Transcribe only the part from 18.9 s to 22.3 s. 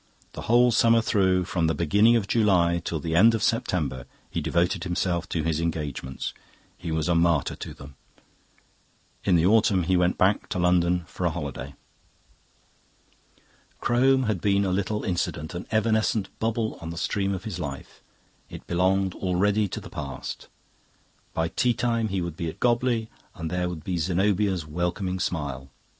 already to the past. By tea time he